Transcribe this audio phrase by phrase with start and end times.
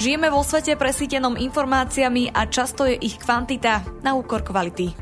[0.00, 4.96] Žijeme vo svete presítenom informáciami a často je ich kvantita na úkor kvality.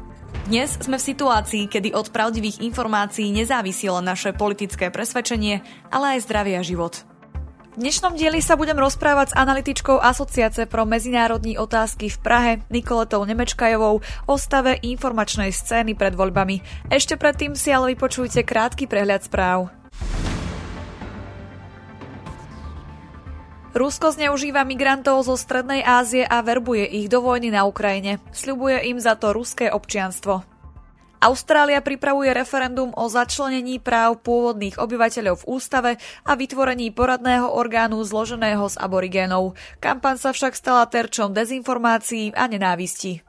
[0.51, 5.63] Dnes sme v situácii, kedy od pravdivých informácií nezávisí len naše politické presvedčenie,
[5.95, 7.07] ale aj zdravie a život.
[7.79, 13.23] V dnešnom dieli sa budem rozprávať s analytičkou Asociace pro medzinárodní otázky v Prahe Nikoletou
[13.23, 16.91] Nemečkajovou o stave informačnej scény pred voľbami.
[16.91, 19.78] Ešte predtým si ale vypočujte krátky prehľad správ.
[23.79, 28.19] Rusko zneužíva migrantov zo Strednej Ázie a verbuje ich do vojny na Ukrajine.
[28.35, 30.43] Sľubuje im za to ruské občianstvo.
[31.23, 35.91] Austrália pripravuje referendum o začlenení práv pôvodných obyvateľov v ústave
[36.27, 39.55] a vytvorení poradného orgánu zloženého z aborigénov.
[39.79, 43.28] Kampan sa však stala terčom dezinformácií a nenávisti.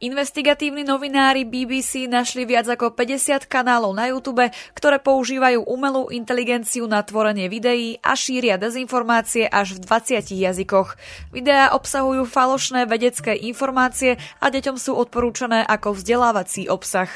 [0.00, 7.04] Investigatívni novinári BBC našli viac ako 50 kanálov na YouTube, ktoré používajú umelú inteligenciu na
[7.04, 10.96] tvorenie videí a šíria dezinformácie až v 20 jazykoch.
[11.36, 17.12] Videá obsahujú falošné vedecké informácie a deťom sú odporúčané ako vzdelávací obsah.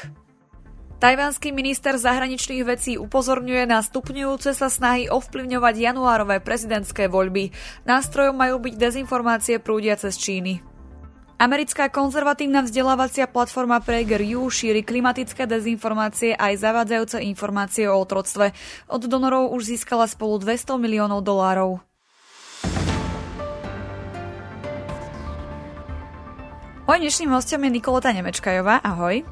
[1.01, 7.49] Tajvanský minister zahraničných vecí upozorňuje na stupňujúce sa snahy ovplyvňovať januárové prezidentské voľby.
[7.89, 10.74] Nástrojom majú byť dezinformácie prúdiace z Číny.
[11.35, 18.55] Americká konzervatívna vzdelávacia platforma PragerU šíri klimatické dezinformácie aj zavádzajúce informácie o otroctve.
[18.87, 21.83] Od donorov už získala spolu 200 miliónov dolárov.
[26.87, 28.79] Moj dnešným hostom je Nikoleta Nemečkajová.
[28.79, 29.27] Ahoj.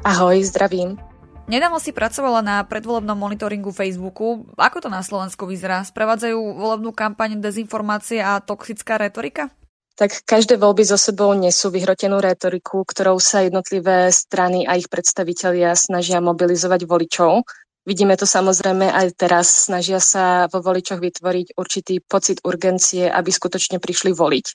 [0.00, 0.96] Ahoj, zdravím.
[1.44, 4.48] Nedávno si pracovala na predvolebnom monitoringu Facebooku.
[4.56, 5.84] Ako to na Slovensku vyzerá?
[5.84, 9.52] Sprevádzajú volebnú kampaň dezinformácie a toxická retorika?
[9.94, 15.78] Tak každé voľby so sebou nesú vyhrotenú retoriku, ktorou sa jednotlivé strany a ich predstavitelia
[15.78, 17.46] snažia mobilizovať voličov.
[17.86, 19.70] Vidíme to samozrejme aj teraz.
[19.70, 24.46] Snažia sa vo voličoch vytvoriť určitý pocit urgencie, aby skutočne prišli voliť.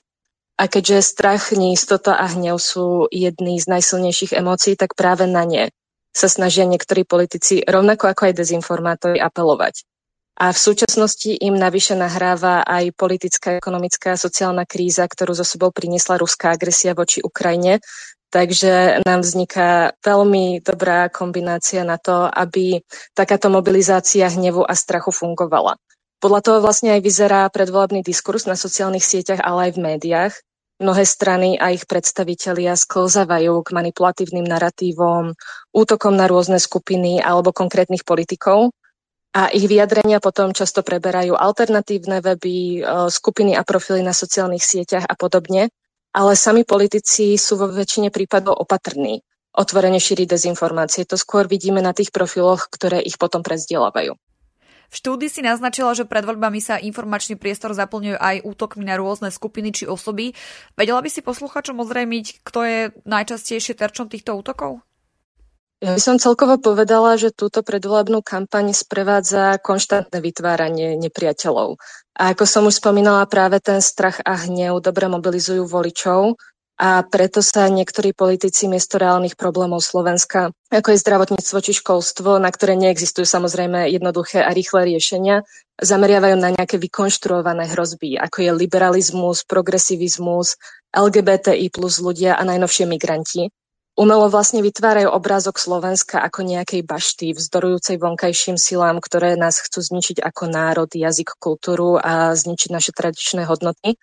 [0.60, 5.72] A keďže strach, neistota a hnev sú jedný z najsilnejších emócií, tak práve na ne
[6.10, 9.86] sa snažia niektorí politici, rovnako ako aj dezinformátori, apelovať.
[10.40, 15.68] A v súčasnosti im navyše nahráva aj politická, ekonomická a sociálna kríza, ktorú zo sebou
[15.68, 17.84] priniesla ruská agresia voči Ukrajine.
[18.32, 22.80] Takže nám vzniká veľmi dobrá kombinácia na to, aby
[23.12, 25.76] takáto mobilizácia hnevu a strachu fungovala.
[26.24, 30.32] Podľa toho vlastne aj vyzerá predvolebný diskurs na sociálnych sieťach, ale aj v médiách.
[30.80, 35.36] Mnohé strany a ich predstavitelia sklzávajú k manipulatívnym narratívom,
[35.76, 38.72] útokom na rôzne skupiny alebo konkrétnych politikov
[39.30, 45.06] a ich vyjadrenia potom často preberajú alternatívne weby, e, skupiny a profily na sociálnych sieťach
[45.06, 45.70] a podobne,
[46.10, 49.22] ale sami politici sú vo väčšine prípadov opatrní
[49.54, 51.06] otvorene šíriť dezinformácie.
[51.10, 54.14] To skôr vidíme na tých profiloch, ktoré ich potom prezdielávajú.
[54.90, 59.30] V štúdii si naznačila, že pred voľbami sa informačný priestor zaplňuje aj útokmi na rôzne
[59.30, 60.34] skupiny či osoby.
[60.74, 64.82] Vedela by si posluchačom ozrejmiť, kto je najčastejšie terčom týchto útokov?
[65.80, 71.80] Ja by som celkovo povedala, že túto predvolebnú kampaň sprevádza konštantné vytváranie nepriateľov.
[72.20, 76.36] A ako som už spomínala, práve ten strach a hnev dobre mobilizujú voličov
[76.76, 82.52] a preto sa niektorí politici miesto reálnych problémov Slovenska, ako je zdravotníctvo či školstvo, na
[82.52, 85.48] ktoré neexistujú samozrejme jednoduché a rýchle riešenia,
[85.80, 90.60] zameriavajú na nejaké vykonštruované hrozby, ako je liberalizmus, progresivizmus,
[90.92, 93.48] LGBTI plus ľudia a najnovšie migranti
[94.00, 100.24] umelo vlastne vytvárajú obrázok Slovenska ako nejakej bašty, vzdorujúcej vonkajším silám, ktoré nás chcú zničiť
[100.24, 104.00] ako národ, jazyk, kultúru a zničiť naše tradičné hodnoty.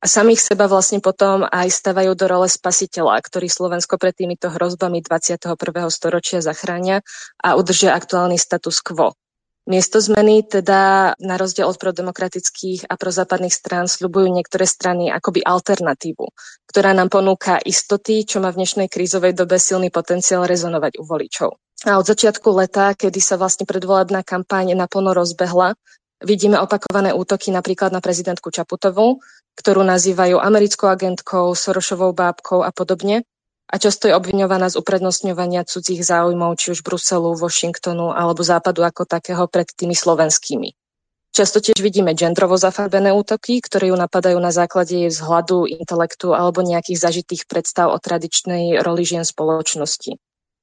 [0.00, 5.00] A samých seba vlastne potom aj stavajú do role spasiteľa, ktorý Slovensko pred týmito hrozbami
[5.00, 5.56] 21.
[5.88, 7.00] storočia zachránia
[7.40, 9.16] a udržia aktuálny status quo.
[9.64, 16.28] Miesto zmeny teda na rozdiel od prodemokratických a prozápadných strán sľubujú niektoré strany akoby alternatívu,
[16.68, 21.56] ktorá nám ponúka istoty, čo má v dnešnej krízovej dobe silný potenciál rezonovať u voličov.
[21.88, 25.80] A od začiatku leta, kedy sa vlastne predvolebná kampáň naplno rozbehla,
[26.20, 29.24] vidíme opakované útoky napríklad na prezidentku Čaputovú,
[29.56, 33.24] ktorú nazývajú americkou agentkou, Sorošovou bábkou a podobne,
[33.64, 39.08] a často je obviňovaná z uprednostňovania cudzích záujmov, či už Bruselu, Washingtonu alebo Západu ako
[39.08, 40.76] takého pred tými slovenskými.
[41.34, 46.62] Často tiež vidíme gendrovo zafarbené útoky, ktoré ju napadajú na základe jej vzhľadu, intelektu alebo
[46.62, 50.14] nejakých zažitých predstav o tradičnej roli žien spoločnosti.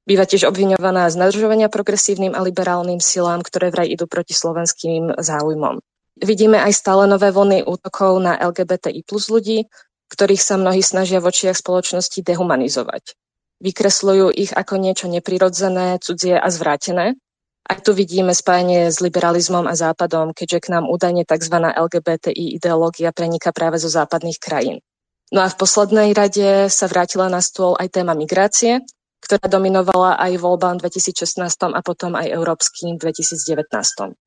[0.08, 5.84] Býva tiež obviňovaná z nadržovania progresívnym a liberálnym silám, ktoré vraj idú proti slovenským záujmom.
[6.24, 9.68] Vidíme aj stále nové vlny útokov na LGBTI plus ľudí,
[10.12, 13.16] ktorých sa mnohí snažia v očiach spoločnosti dehumanizovať.
[13.64, 17.16] Vykresľujú ich ako niečo neprirodzené, cudzie a zvrátené.
[17.64, 21.56] Aj tu vidíme spájanie s liberalizmom a západom, keďže k nám údajne tzv.
[21.56, 24.84] LGBTI ideológia preniká práve zo západných krajín.
[25.32, 28.84] No a v poslednej rade sa vrátila na stôl aj téma migrácie,
[29.24, 31.40] ktorá dominovala aj voľbám 2016
[31.72, 34.18] a potom aj európskym 2019.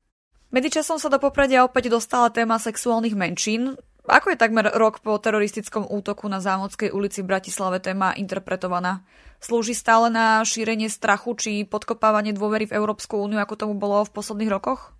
[0.49, 3.75] Medzičasom sa do popredia opäť dostala téma sexuálnych menšín.
[4.05, 9.01] Ako je takmer rok po teroristickom útoku na Zámodskej ulici v Bratislave téma interpretovaná?
[9.41, 14.13] Slúži stále na šírenie strachu či podkopávanie dôvery v Európsku úniu, ako tomu bolo v
[14.13, 14.93] posledných rokoch?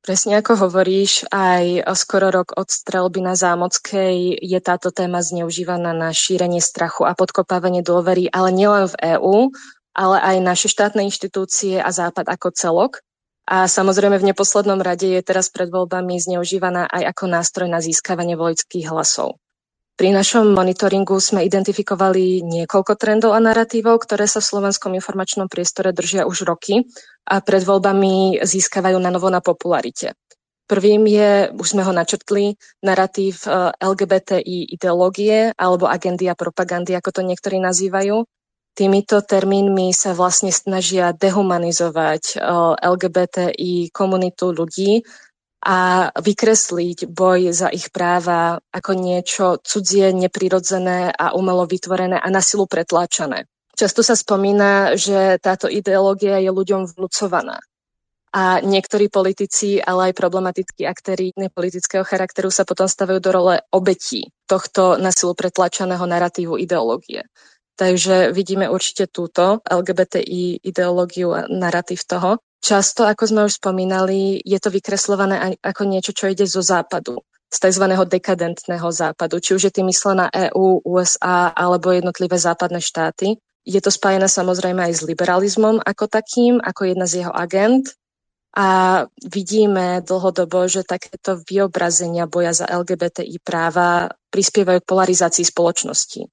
[0.00, 6.16] Presne ako hovoríš, aj skoro rok od strelby na Zámockej je táto téma zneužívaná na
[6.16, 9.52] šírenie strachu a podkopávanie dôvery, ale nielen v EÚ,
[9.92, 13.04] ale aj naše štátne inštitúcie a Západ ako celok.
[13.46, 18.34] A samozrejme v neposlednom rade je teraz pred voľbami zneužívaná aj ako nástroj na získavanie
[18.34, 19.38] voličských hlasov.
[19.96, 25.96] Pri našom monitoringu sme identifikovali niekoľko trendov a narratívov, ktoré sa v slovenskom informačnom priestore
[25.96, 26.84] držia už roky
[27.24, 30.12] a pred voľbami získavajú na novo na popularite.
[30.66, 37.16] Prvým je, už sme ho načrtli, narratív e, LGBTI ideológie alebo agendy a propagandy, ako
[37.16, 38.26] to niektorí nazývajú.
[38.76, 42.44] Týmito termínmi sa vlastne snažia dehumanizovať e,
[42.76, 45.00] LGBTI komunitu ľudí
[45.64, 52.44] a vykresliť boj za ich práva ako niečo cudzie, neprirodzené a umelo vytvorené a na
[52.44, 53.48] silu pretláčané.
[53.72, 57.56] Často sa spomína, že táto ideológia je ľuďom vnúcovaná.
[58.36, 64.28] A niektorí politici, ale aj problematickí aktéry nepolitického charakteru sa potom stavajú do role obetí
[64.44, 67.24] tohto nasilu pretlačaného narratívu ideológie.
[67.76, 72.40] Takže vidíme určite túto LGBTI ideológiu a narratív toho.
[72.64, 77.20] Často, ako sme už spomínali, je to vykreslované ako niečo, čo ide zo západu,
[77.52, 77.84] z tzv.
[78.08, 83.36] dekadentného západu, či už je tým myslená EÚ, USA alebo jednotlivé západné štáty.
[83.68, 87.92] Je to spájené samozrejme aj s liberalizmom ako takým, ako jedna z jeho agent.
[88.56, 96.24] A vidíme dlhodobo, že takéto vyobrazenia boja za LGBTI práva prispievajú k polarizácii spoločnosti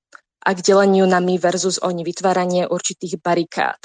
[0.44, 3.80] a k deleniu na my versus oni, vytváranie určitých barikád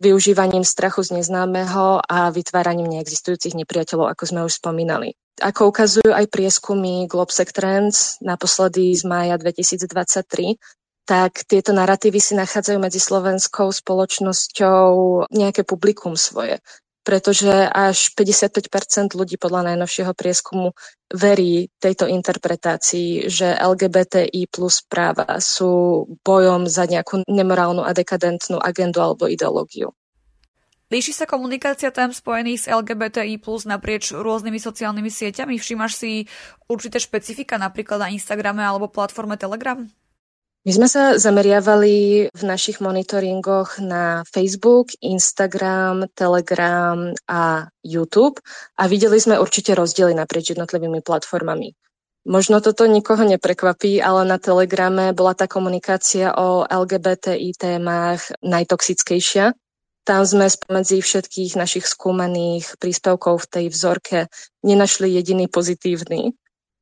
[0.00, 5.16] využívaním strachu z neznámeho a vytváraním neexistujúcich nepriateľov, ako sme už spomínali.
[5.40, 10.56] Ako ukazujú aj prieskumy Globsec Trends naposledy z mája 2023,
[11.06, 14.88] tak tieto narratívy si nachádzajú medzi slovenskou spoločnosťou
[15.30, 16.58] nejaké publikum svoje
[17.06, 20.74] pretože až 55% ľudí podľa najnovšieho prieskumu
[21.06, 28.98] verí tejto interpretácii, že LGBTI plus práva sú bojom za nejakú nemorálnu a dekadentnú agendu
[28.98, 29.94] alebo ideológiu.
[30.86, 35.58] Líši sa komunikácia tém spojených s LGBTI plus naprieč rôznymi sociálnymi sieťami?
[35.58, 36.10] Všimáš si
[36.66, 39.82] určité špecifika napríklad na Instagrame alebo platforme Telegram?
[40.66, 48.42] My sme sa zameriavali v našich monitoringoch na Facebook, Instagram, Telegram a YouTube
[48.74, 51.70] a videli sme určite rozdiely naprieč jednotlivými platformami.
[52.26, 59.54] Možno toto nikoho neprekvapí, ale na Telegrame bola tá komunikácia o LGBTI témach najtoxickejšia.
[60.02, 64.18] Tam sme spomedzi všetkých našich skúmaných príspevkov v tej vzorke
[64.66, 66.34] nenašli jediný pozitívny.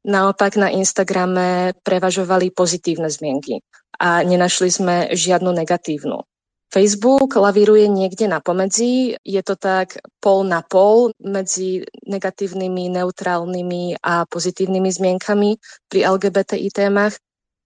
[0.05, 3.65] Naopak na Instagrame prevažovali pozitívne zmienky
[3.97, 6.21] a nenašli sme žiadnu negatívnu.
[6.69, 14.27] Facebook lavíruje niekde na pomedzi, je to tak pol na pol medzi negatívnymi, neutrálnymi a
[14.27, 15.51] pozitívnymi zmienkami
[15.87, 17.15] pri LGBTI témach.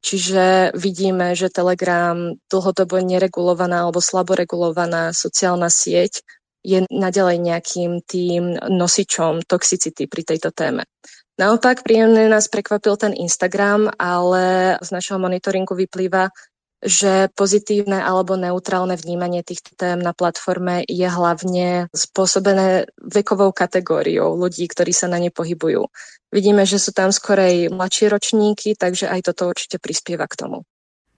[0.05, 6.23] Čiže vidíme, že Telegram dlhodobo neregulovaná alebo slabo regulovaná sociálna sieť
[6.63, 10.85] je nadalej nejakým tým nosičom toxicity pri tejto téme.
[11.39, 16.35] Naopak príjemne nás prekvapil ten Instagram, ale z našeho monitoringu vyplýva,
[16.83, 24.67] že pozitívne alebo neutrálne vnímanie týchto tém na platforme je hlavne spôsobené vekovou kategóriou ľudí,
[24.67, 25.87] ktorí sa na ne pohybujú.
[26.35, 30.67] Vidíme, že sú tam skorej mladšie ročníky, takže aj toto určite prispieva k tomu.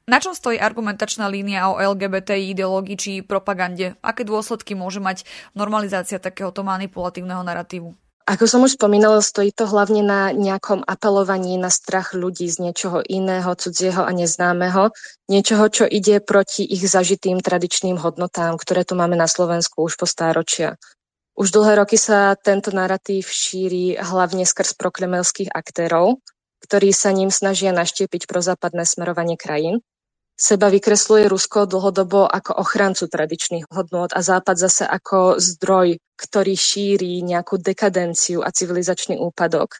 [0.04, 3.96] Na čom stojí argumentačná línia o LGBTI ideológii či propagande?
[4.04, 5.24] Aké dôsledky môže mať
[5.56, 8.09] normalizácia takéhoto manipulatívneho narratívu?
[8.30, 13.02] Ako som už spomínala, stojí to hlavne na nejakom apelovaní na strach ľudí z niečoho
[13.02, 14.94] iného, cudzieho a neznámeho,
[15.26, 20.06] niečoho, čo ide proti ich zažitým tradičným hodnotám, ktoré tu máme na Slovensku už po
[20.06, 20.78] stáročia.
[21.34, 26.22] Už dlhé roky sa tento narratív šíri hlavne skrz proklemelských aktérov,
[26.62, 29.82] ktorí sa ním snažia naštiepiť prozápadné smerovanie krajín
[30.40, 37.20] seba vykresluje Rusko dlhodobo ako ochrancu tradičných hodnôt a Západ zase ako zdroj, ktorý šíri
[37.20, 39.76] nejakú dekadenciu a civilizačný úpadok.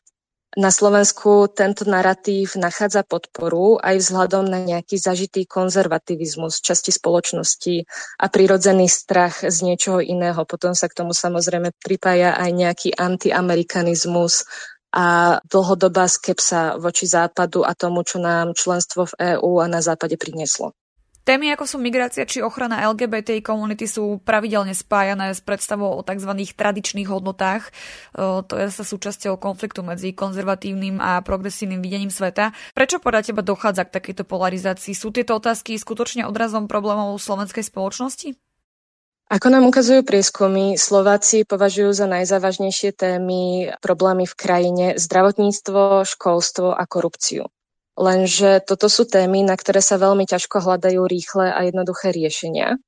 [0.59, 7.87] Na Slovensku tento narratív nachádza podporu aj vzhľadom na nejaký zažitý konzervativizmus časti spoločnosti
[8.19, 10.43] a prirodzený strach z niečoho iného.
[10.51, 14.43] Potom sa k tomu samozrejme pripája aj nejaký antiamerikanizmus
[14.91, 20.19] a dlhodobá skepsa voči západu a tomu, čo nám členstvo v EÚ a na západe
[20.19, 20.75] prinieslo.
[21.21, 26.33] Témy ako sú migrácia či ochrana LGBTI komunity sú pravidelne spájané s predstavou o tzv.
[26.33, 27.71] tradičných hodnotách.
[28.17, 32.57] To je sa súčasťou konfliktu medzi konzervatívnym a progresívnym videním sveta.
[32.73, 34.97] Prečo podľa teba dochádza k takejto polarizácii?
[34.97, 38.35] Sú tieto otázky skutočne odrazom problémov slovenskej spoločnosti?
[39.31, 46.83] Ako nám ukazujú prieskumy, Slováci považujú za najzávažnejšie témy problémy v krajine zdravotníctvo, školstvo a
[46.83, 47.47] korupciu.
[47.95, 52.83] Lenže toto sú témy, na ktoré sa veľmi ťažko hľadajú rýchle a jednoduché riešenia.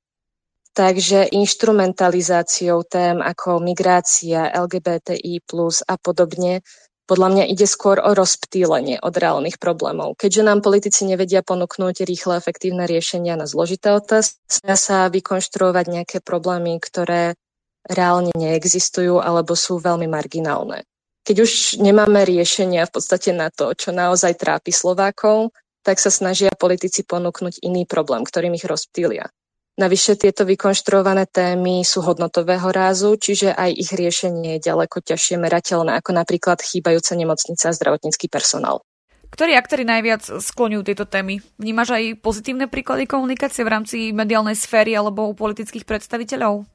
[0.75, 5.39] Takže instrumentalizáciou tém ako migrácia, LGBTI+,
[5.87, 6.59] a podobne,
[7.03, 10.15] podľa mňa ide skôr o rozptýlenie od reálnych problémov.
[10.15, 16.79] Keďže nám politici nevedia ponúknuť rýchle efektívne riešenia na zložité otázky, sa vykonštruovať nejaké problémy,
[16.79, 17.35] ktoré
[17.83, 20.87] reálne neexistujú alebo sú veľmi marginálne.
[21.23, 26.51] Keď už nemáme riešenia v podstate na to, čo naozaj trápi Slovákov, tak sa snažia
[26.55, 29.27] politici ponúknuť iný problém, ktorým ich rozptýlia.
[29.73, 35.97] Navyše tieto vykonštruované témy sú hodnotového rázu, čiže aj ich riešenie je ďaleko ťažšie merateľné,
[35.97, 38.85] ako napríklad chýbajúca nemocnica a zdravotnícky personál.
[39.33, 41.41] Ktorí aktéry najviac skloňujú tieto témy?
[41.57, 46.69] Vnímaš aj pozitívne príklady komunikácie v rámci mediálnej sféry alebo u politických predstaviteľov?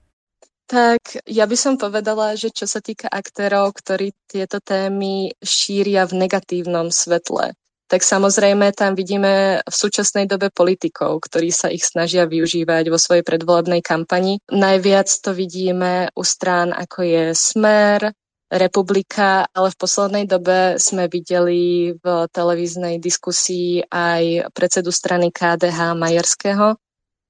[0.67, 6.27] Tak ja by som povedala, že čo sa týka aktérov, ktorí tieto témy šíria v
[6.27, 7.55] negatívnom svetle,
[7.89, 13.25] tak samozrejme tam vidíme v súčasnej dobe politikov, ktorí sa ich snažia využívať vo svojej
[13.25, 14.45] predvolebnej kampani.
[14.53, 18.13] Najviac to vidíme u strán ako je Smer,
[18.49, 26.81] Republika, ale v poslednej dobe sme videli v televíznej diskusii aj predsedu strany KDH Majerského,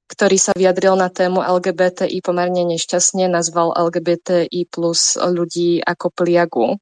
[0.07, 6.79] ktorý sa vyjadril na tému LGBTI pomerne nešťastne, nazval LGBTI plus ľudí ako pliagu.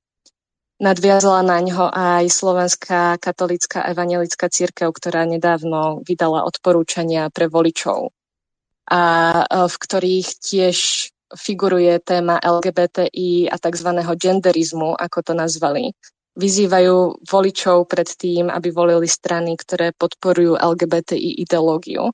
[0.76, 8.12] Nadviazala na ňo aj Slovenská katolická evangelická církev, ktorá nedávno vydala odporúčania pre voličov
[8.86, 9.02] a
[9.32, 10.76] e, v ktorých tiež
[11.34, 13.88] figuruje téma LGBTI a tzv.
[14.14, 15.90] genderizmu, ako to nazvali.
[16.36, 22.12] Vyzývajú voličov pred tým, aby volili strany, ktoré podporujú LGBTI ideológiu.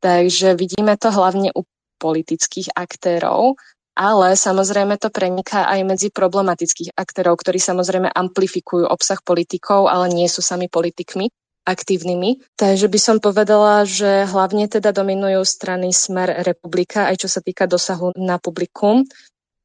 [0.00, 1.62] Takže vidíme to hlavne u
[2.00, 3.58] politických aktérov,
[3.98, 10.30] ale samozrejme to preniká aj medzi problematických aktérov, ktorí samozrejme amplifikujú obsah politikov, ale nie
[10.30, 11.26] sú sami politikmi
[11.66, 12.54] aktívnymi.
[12.56, 17.68] Takže by som povedala, že hlavne teda dominujú strany Smer Republika, aj čo sa týka
[17.68, 19.02] dosahu na publikum.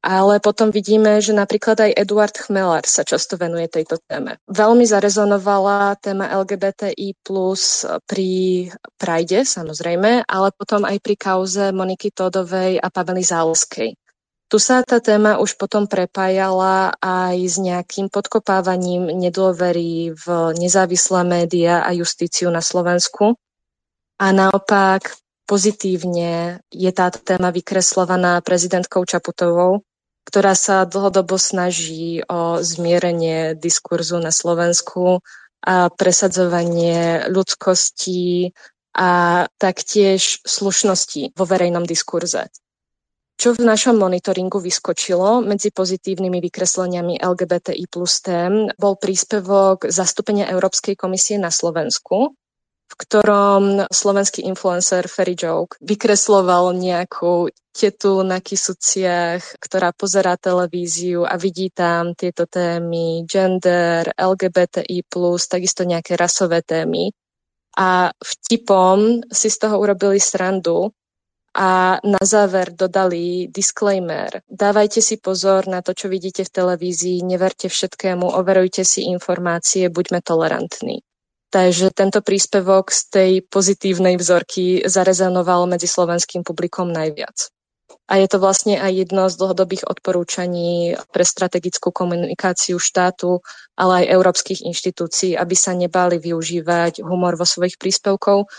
[0.04, 4.36] Ale potom vidíme, že napríklad aj Eduard Chmelar sa často venuje tejto téme.
[4.52, 8.68] Veľmi zarezonovala téma LGBTI plus pri
[9.00, 14.03] Prajde, samozrejme, ale potom aj pri kauze Moniky Todovej a Pavely Zálskej.
[14.54, 21.82] Tu sa tá téma už potom prepájala aj s nejakým podkopávaním nedôvery v nezávislé médiá
[21.82, 23.34] a justíciu na Slovensku.
[24.22, 25.18] A naopak
[25.50, 29.82] pozitívne je táto téma vykreslovaná prezidentkou Čaputovou,
[30.30, 35.26] ktorá sa dlhodobo snaží o zmierenie diskurzu na Slovensku
[35.66, 38.54] a presadzovanie ľudskosti
[38.94, 42.54] a taktiež slušnosti vo verejnom diskurze.
[43.34, 50.96] Čo v našom monitoringu vyskočilo medzi pozitívnymi vykresleniami LGBTI plus tém, bol príspevok zastúpenia Európskej
[50.96, 52.38] komisie na Slovensku,
[52.94, 61.34] v ktorom slovenský influencer Ferry Joke vykresloval nejakú tetu na Kisuciach, ktorá pozerá televíziu a
[61.42, 65.02] vidí tam tieto témy gender, LGBTI+,
[65.50, 67.10] takisto nejaké rasové témy.
[67.74, 70.94] A vtipom si z toho urobili srandu
[71.54, 74.42] a na záver dodali disclaimer.
[74.50, 80.26] Dávajte si pozor na to, čo vidíte v televízii, neverte všetkému, overujte si informácie, buďme
[80.26, 81.06] tolerantní.
[81.54, 87.54] Takže tento príspevok z tej pozitívnej vzorky zarezonoval medzi slovenským publikom najviac.
[88.10, 93.46] A je to vlastne aj jedno z dlhodobých odporúčaní pre strategickú komunikáciu štátu,
[93.80, 98.50] ale aj európskych inštitúcií, aby sa nebáli využívať humor vo svojich príspevkov.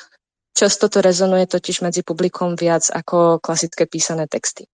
[0.55, 4.71] Často to rezonuje totiž medzi publikom viac ako klasické písané texty.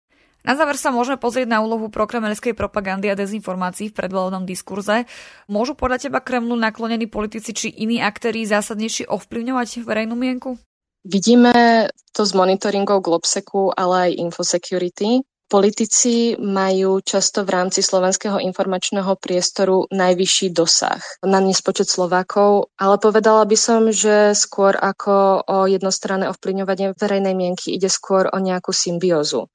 [0.45, 5.09] Na záver sa môžeme pozrieť na úlohu prokremelskej propagandy a dezinformácií v predvolebnom diskurze.
[5.49, 10.55] Môžu podľa teba Kremlu naklonení politici či iní aktéri zásadnejšie ovplyvňovať verejnú mienku?
[11.01, 19.13] Vidíme to z monitoringov Globseku, ale aj Infosecurity, Politici majú často v rámci slovenského informačného
[19.21, 26.33] priestoru najvyšší dosah na nespočet Slovákov, ale povedala by som, že skôr ako o jednostranné
[26.33, 29.45] ovplyvňovanie verejnej mienky ide skôr o nejakú symbiózu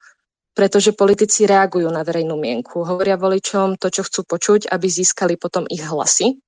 [0.51, 2.83] pretože politici reagujú na verejnú mienku.
[2.83, 6.43] Hovoria voličom to, čo chcú počuť, aby získali potom ich hlasy.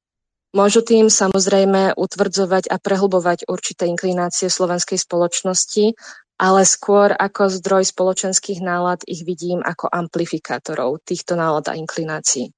[0.53, 5.97] Môžu tým samozrejme utvrdzovať a prehlbovať určité inklinácie slovenskej spoločnosti,
[6.37, 12.51] ale skôr ako zdroj spoločenských nálad ich vidím ako amplifikátorov týchto nálad a inklinácií.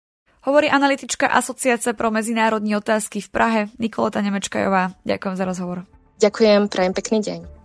[0.46, 4.94] Hovorí analytička Asociácie pro medzinárodní otázky v Prahe Nikolota Nemečkajová.
[5.02, 5.78] Ďakujem za rozhovor.
[6.22, 7.65] Ďakujem, prajem pekný deň.